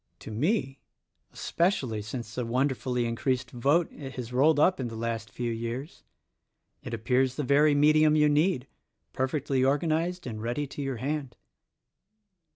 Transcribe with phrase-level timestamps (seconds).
[0.21, 0.79] To me,
[1.31, 6.01] especially since the wonderfully increased vote it has rolled up in the last few years,
[6.81, 8.65] it appears the very medium you need,
[9.13, 11.35] perfectly organized and ready to your hand."